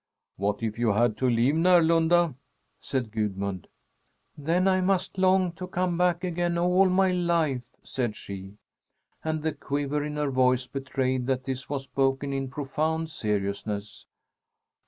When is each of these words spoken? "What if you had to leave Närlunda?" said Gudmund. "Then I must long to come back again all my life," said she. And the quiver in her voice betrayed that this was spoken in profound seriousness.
"What 0.37 0.63
if 0.63 0.79
you 0.79 0.93
had 0.93 1.15
to 1.17 1.29
leave 1.29 1.53
Närlunda?" 1.53 2.33
said 2.79 3.11
Gudmund. 3.11 3.67
"Then 4.35 4.67
I 4.67 4.81
must 4.81 5.19
long 5.19 5.51
to 5.51 5.67
come 5.67 5.95
back 5.95 6.23
again 6.23 6.57
all 6.57 6.89
my 6.89 7.11
life," 7.11 7.69
said 7.83 8.15
she. 8.15 8.57
And 9.23 9.43
the 9.43 9.53
quiver 9.53 10.03
in 10.03 10.15
her 10.15 10.31
voice 10.31 10.65
betrayed 10.65 11.27
that 11.27 11.43
this 11.43 11.69
was 11.69 11.83
spoken 11.83 12.33
in 12.33 12.49
profound 12.49 13.11
seriousness. 13.11 14.07